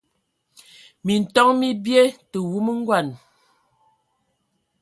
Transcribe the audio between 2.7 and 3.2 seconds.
ngɔn.